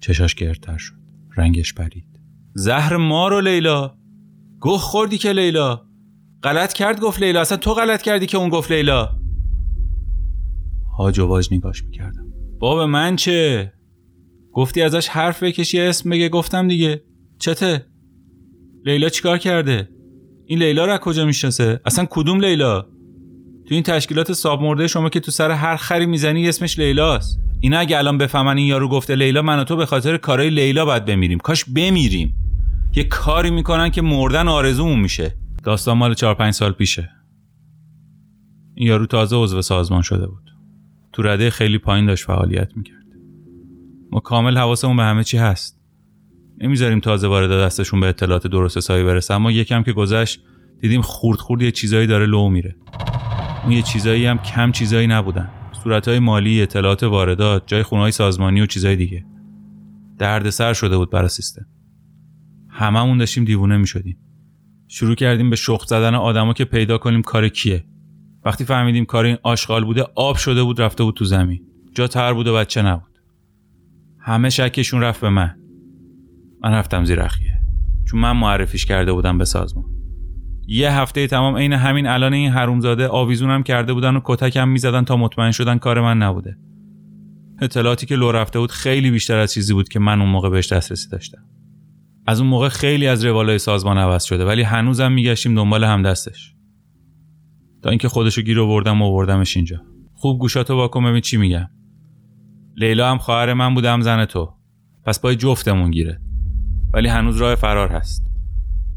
[0.00, 0.94] چشاش گردتر شد.
[1.36, 2.20] رنگش پرید.
[2.54, 3.96] زهر ما رو لیلا.
[4.60, 5.86] گوه خوردی که لیلا.
[6.42, 7.40] غلط کرد گفت لیلا.
[7.40, 9.08] اصلا تو غلط کردی که اون گفت لیلا.
[10.98, 12.32] هاج و واج نگاش می‌کردم.
[12.58, 13.72] باب من چه؟
[14.56, 17.02] گفتی ازش حرف بکشی اسم بگه گفتم دیگه.
[17.38, 17.86] چته؟
[18.84, 19.88] لیلا چیکار کرده؟
[20.46, 22.80] این لیلا رو از کجا می‌شناسه؟ اصلا کدوم لیلا؟
[23.66, 27.40] تو این تشکیلات ساب مرده شما که تو سر هر خری می‌زنی اسمش لیلاست.
[27.60, 30.84] اینا اگه الان بفهمن این یارو گفته لیلا من و تو به خاطر کارهای لیلا
[30.84, 31.38] باید بمیریم.
[31.38, 32.34] کاش بمیریم.
[32.94, 35.34] یه کاری می‌کنن که مردن آرزومون میشه.
[35.64, 37.10] داستان مال 4 5 سال پیشه.
[38.74, 40.50] این یارو تازه عضو سازمان شده بود.
[41.12, 42.95] تو رده خیلی پایین داشت فعالیت می‌کرد.
[44.10, 45.80] ما کامل حواسمون به همه چی هست.
[46.60, 50.40] نمی‌ذاریم تازه وارد دستشون به اطلاعات درست حسابی برسه اما یکم که گذشت
[50.80, 52.76] دیدیم خورد خورد یه چیزایی داره لو میره.
[53.62, 55.50] اون یه چیزایی هم کم چیزایی نبودن.
[55.82, 59.24] صورتهای مالی اطلاعات واردات جای خونهای سازمانی و چیزای دیگه.
[60.18, 61.66] دردسر شده بود برای سیستم.
[62.68, 64.18] هممون داشتیم دیوونه می‌شدیم.
[64.88, 67.84] شروع کردیم به شخ زدن آدما که پیدا کنیم کار کیه.
[68.44, 71.66] وقتی فهمیدیم کار این آشغال بوده آب شده بود رفته بود تو زمین.
[71.94, 73.15] جا تر بود و بچه نبود.
[74.26, 75.56] همه شکشون رفت به من.
[76.62, 77.60] من رفتم زیر اخیه.
[78.04, 79.84] چون من معرفیش کرده بودم به سازمان.
[80.68, 85.16] یه هفته تمام عین همین الان این حرومزاده آویزونم کرده بودن و کتکم می‌زدن تا
[85.16, 86.56] مطمئن شدن کار من نبوده.
[87.60, 90.72] اطلاعاتی که لو رفته بود خیلی بیشتر از چیزی بود که من اون موقع بهش
[90.72, 91.44] دسترسی داشتم.
[92.26, 96.54] از اون موقع خیلی از روالای سازمان عوض شده ولی هنوزم میگشتیم دنبال هم دستش.
[97.82, 99.82] تا اینکه خودشو گیر آوردم و آوردمش اینجا.
[100.14, 101.68] خوب گوشاتو واکن ببین چی میگم.
[102.78, 104.54] لیلا هم خواهر من بودم زن تو.
[105.04, 106.20] پس پای جفتمون گیره.
[106.94, 108.26] ولی هنوز راه فرار هست.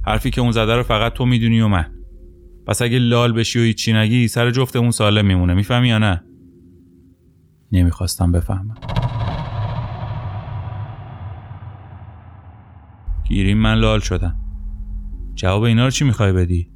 [0.06, 1.86] حرفی که اون زده رو فقط تو می‌دونی و من.
[2.68, 5.54] پس اگه لال بشی و هیچی نگی سر جفتمون سالم میمونه.
[5.54, 6.24] می‌فهمی یا نه؟
[7.72, 8.76] نمی‌خواستم بفهمم.
[13.28, 14.36] گیریم من لال شدم.
[15.36, 16.72] جواب اینا رو چی می‌خوای بدی؟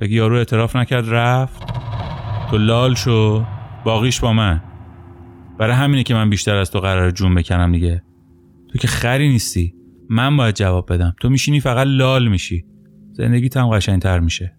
[0.00, 1.62] بگی یارو اعتراف نکرد رفت.
[2.50, 3.44] تو لال شو
[3.84, 4.62] باقیش با من.
[5.58, 8.02] برای همینه که من بیشتر از تو قرار جون بکنم دیگه.
[8.68, 9.74] تو که خری نیستی.
[10.10, 11.14] من باید جواب بدم.
[11.20, 12.64] تو میشینی فقط لال میشی.
[13.12, 14.56] زندگی هم قشنگتر میشه.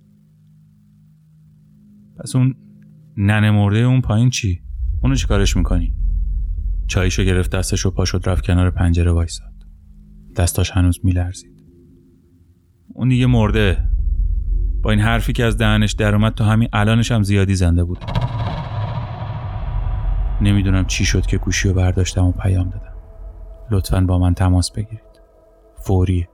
[2.19, 2.55] پس اون
[3.17, 4.61] ننه مرده اون پایین چی؟
[5.03, 5.93] اونو چی کارش می‌کنی؟
[6.87, 9.53] چایشو گرفت دستشو پا شد رفت کنار پنجره وایساد.
[10.35, 11.63] دستاش هنوز میلرزید.
[12.87, 13.89] اون دیگه مرده.
[14.81, 17.97] با این حرفی که از دهنش در اومد تا همین الانش هم زیادی زنده بود.
[20.41, 22.93] نمی‌دونم چی شد که گوشی رو برداشتم و پیام دادم.
[23.71, 25.21] لطفا با من تماس بگیرید.
[25.75, 26.29] فوریه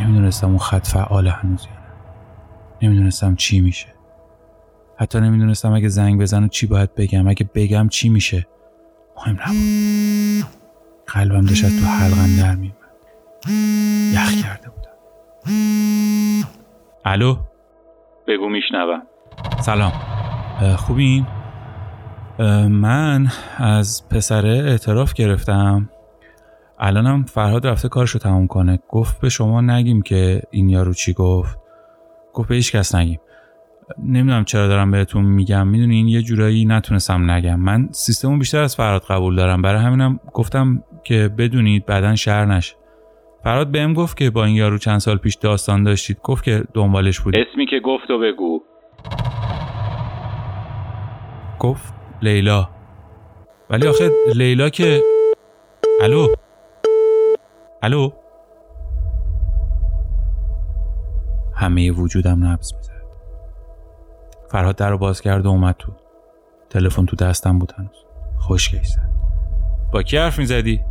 [0.00, 1.86] نمی‌دونستم اون خط فعال هنوز یا نه.
[2.82, 3.88] نمی‌دونستم چی میشه.
[4.96, 7.28] حتی نمی‌دونستم اگه زنگ بزن و چی باید بگم.
[7.28, 8.46] اگه بگم چی میشه؟
[9.16, 10.54] مهم نبود.
[11.06, 12.74] قلبم داشت تو حلقم در میومد
[14.14, 14.90] یخ کرده بودم.
[17.04, 17.36] الو؟
[18.26, 19.02] بگو میشنوم.
[19.60, 19.92] سلام.
[20.76, 21.26] خوبین؟
[22.68, 23.26] من
[23.56, 25.88] از پسره اعتراف گرفتم.
[26.78, 28.78] الانم فرهاد رفته کارشو تموم کنه.
[28.88, 31.58] گفت به شما نگیم که این یارو چی گفت.
[32.32, 33.20] گفت به هیچ کس نگیم.
[33.98, 35.68] نمی‌دونم چرا دارم بهتون میگم.
[35.68, 37.60] می‌دونین یه جورایی نتونستم نگم.
[37.60, 39.62] من سیستمو بیشتر از فرهاد قبول دارم.
[39.62, 42.76] برای همینم گفتم که بدونید بعدا شهر نشه.
[43.44, 46.18] فرهاد بهم گفت که با این یارو چند سال پیش داستان داشتید.
[46.22, 48.60] گفت که دنبالش بود اسمی که گفت و بگو.
[51.58, 52.68] گفت لیلا.
[53.70, 55.02] ولی آخه لیلا که
[56.02, 56.34] الو؟
[57.82, 58.10] الو؟
[61.54, 63.04] همه وجودم نبز می‌زد.
[64.50, 65.92] فرهاد در رو باز کرد و اومد تو.
[66.70, 68.04] تلفن تو دستم بود هنوز.
[68.38, 69.10] خوشگیش زد
[69.92, 70.84] با کی حرف می‌زدی؟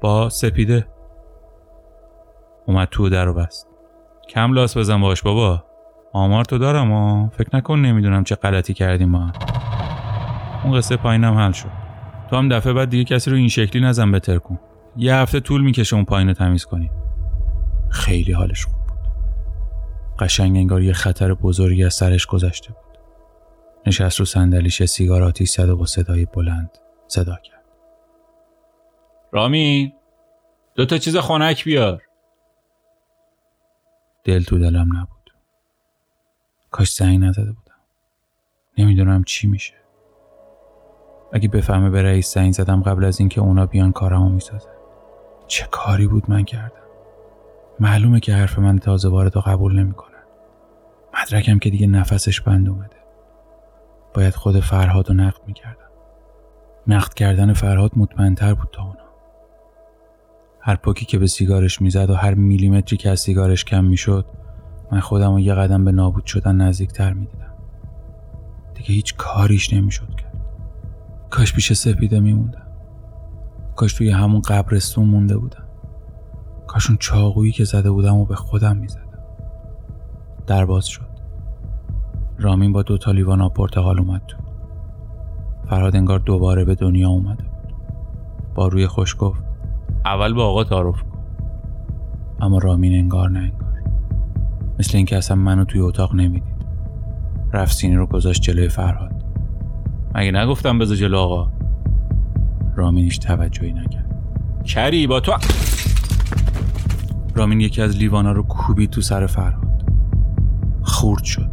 [0.00, 0.86] با سپیده.
[2.66, 3.68] اومد تو در رو بست.
[4.28, 5.64] کم لاس بزن باش بابا.
[6.12, 9.32] آمار تو دارم و فکر نکن نمی‌دونم چه غلطی کردیم ما
[10.64, 11.70] اون قصه پایینم حل شد.
[12.30, 14.60] تو هم دفعه بعد دیگه کسی رو این شکلی نزن بتر کن
[14.96, 16.90] یه هفته طول می‌کشه اون پایین رو تمیز کنی.
[17.90, 18.98] خیلی حالش خوب بود.
[20.18, 22.98] قشنگ انگار یه خطر بزرگی از سرش گذشته بود.
[23.86, 26.70] نشست رو صندلیش سیگار آتیش زد و با صدای بلند
[27.08, 27.64] صدا کرد.
[29.32, 29.92] رامین
[30.74, 32.02] دو تا چیز خنک بیار.
[34.24, 35.21] دل تو دلم نبود.
[36.72, 37.74] کاش زنگ نزده بودم.
[38.78, 39.74] نمی‌دونم چی میشه.
[41.32, 44.68] اگه بفهمه به رئیس زنگ زدم قبل از اینکه اونا بیان کارمو می‌سازه
[45.46, 46.82] چه کاری بود من کردم.
[47.80, 50.22] معلومه که حرف من تازه وارد قبول نمی‌کنن.
[51.20, 52.96] مدرکم که دیگه نفسش بند اومده.
[54.14, 55.88] باید خود فرهاد رو نقد می‌کردم.
[56.86, 58.96] نقد کردن فرهاد مطمئنتر بود تا اونا.
[60.60, 64.26] هر پاکی که به سیگارش می‌زد و هر میلیمتری که از سیگارش کم می‌شد
[64.92, 67.52] من خودم رو یه قدم به نابود شدن نزدیکتر می‌دیدم.
[68.74, 70.32] دیگه هیچ کاریش نمی‌شد کرد.
[71.30, 72.66] کاش پیش سپیده میموندم.
[73.76, 75.64] کاش توی همون قبرستون مونده بودم.
[76.66, 79.02] کاش اون چاقویی که زده بودم و به خودم می‌زدم.
[80.46, 81.12] در باز شد.
[82.38, 84.36] رامین با دو تا لیوان آب پرتقال اومد تو.
[85.68, 87.74] فرهاد انگار دوباره به دنیا اومده بود.
[88.54, 89.44] با روی خوش گفت
[90.04, 91.18] اول با آقا تعارف کن.
[92.40, 93.52] اما رامین انگار نه
[94.78, 96.62] مثل اینکه اصلا منو توی اتاق نمی‌دید.
[97.52, 99.24] رفت سینی رو گذاشت جلوی فرهاد.
[100.14, 101.52] مگه نگفتم بذار جلو آقا؟
[102.76, 104.14] رامین هیچ توجهی نکرد.
[104.64, 105.32] کری با تو
[107.34, 109.84] رامین یکی از لیوانا رو کوبید تو سر فرهاد.
[110.82, 111.50] خورد شد.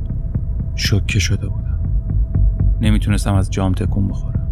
[0.76, 1.80] شکه شده بودم.
[2.82, 4.48] نمی‌تونستم از جام تکون بخورم.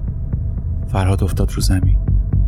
[0.88, 2.00] فرهاد افتاد رو زمین.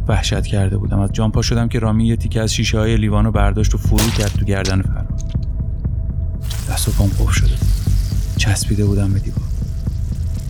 [0.07, 0.99] وحشت کرده بودم.
[0.99, 4.09] از جام پا شدم که رامین یه تیکه از شیشه های لیوانو برداشت و فرو
[4.17, 5.09] کرد تو گردن فرهاد.
[6.80, 7.55] دست و پام قفل شده.
[8.38, 9.47] چسبیده بودم به دیوار.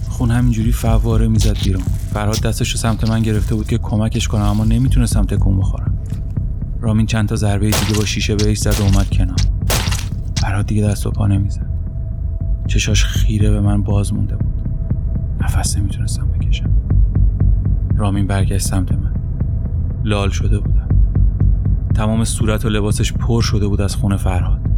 [0.09, 1.83] خون همینجوری فواره می‌زد بیرون.
[2.13, 5.97] فرهاد دستش رو سمت من گرفته بود که کمکش کنم اما نمی‌تونستم تکون بخورم.
[6.81, 9.35] رامین چند تا ضربه دیگه با شیشه بهش زد و اومد کنار.
[10.37, 11.69] فرهاد دیگه دست و پا نمی‌زد.
[12.67, 14.69] چشاش خیره به من باز مونده بود.
[15.41, 16.71] نفس نمی‌تونستم بکشم.
[17.97, 19.13] رامین برگشت سمت من.
[20.03, 20.89] لال شده بودم.
[21.95, 24.68] تمام صورت و لباسش پر شده بود از خون فرهاد.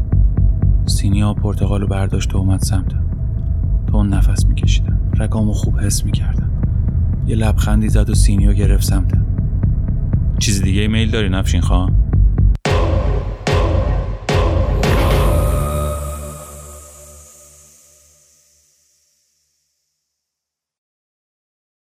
[0.92, 3.04] سینی و پرتقال رو برداشت و اومد سمتم
[3.88, 5.00] تا اون نفس میکشیدم.
[5.20, 6.52] رگامو خوب حس می‌کردم.
[7.28, 9.26] یه لبخندی زد و سینی رو گرفت سمتم.
[10.40, 12.01] چیز دیگه میل داری نفشین خواهم